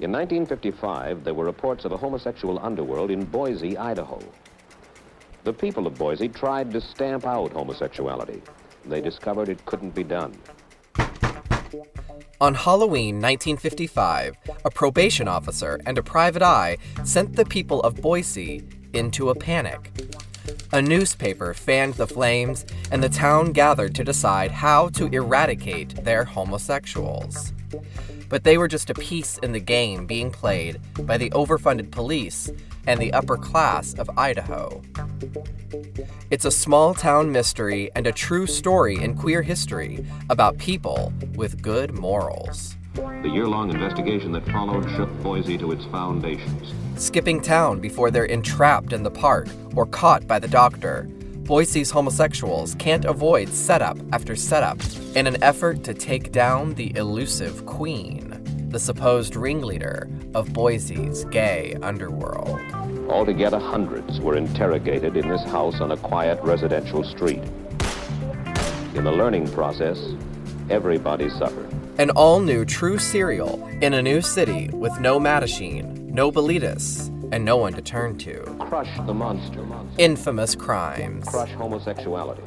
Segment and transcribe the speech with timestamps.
[0.00, 4.18] In 1955, there were reports of a homosexual underworld in Boise, Idaho.
[5.44, 8.42] The people of Boise tried to stamp out homosexuality.
[8.86, 10.36] They discovered it couldn't be done.
[12.40, 14.34] On Halloween 1955,
[14.64, 18.64] a probation officer and a private eye sent the people of Boise
[18.94, 19.92] into a panic.
[20.72, 26.24] A newspaper fanned the flames, and the town gathered to decide how to eradicate their
[26.24, 27.52] homosexuals.
[28.34, 32.50] But they were just a piece in the game being played by the overfunded police
[32.84, 34.82] and the upper class of Idaho.
[36.32, 41.62] It's a small town mystery and a true story in queer history about people with
[41.62, 42.74] good morals.
[42.94, 46.74] The year long investigation that followed shook Boise to its foundations.
[47.00, 51.08] Skipping town before they're entrapped in the park or caught by the doctor,
[51.44, 54.80] Boise's homosexuals can't avoid setup after setup
[55.14, 58.23] in an effort to take down the elusive queen,
[58.74, 62.58] the supposed ringleader of Boise's gay underworld.
[63.08, 67.38] Altogether, hundreds were interrogated in this house on a quiet residential street.
[68.96, 69.96] In the learning process,
[70.70, 71.72] everybody suffered.
[71.98, 77.44] An all new true serial in a new city with no Mattachine, no Bilitis, and
[77.44, 78.40] no one to turn to.
[78.58, 79.64] Crush the monster.
[79.98, 81.28] Infamous Crimes.
[81.28, 82.42] Crush homosexuality.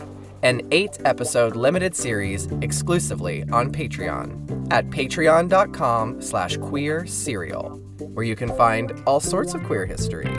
[0.48, 7.72] An eight episode limited series exclusively on Patreon at patreon.com slash queer serial,
[8.14, 10.34] where you can find all sorts of queer history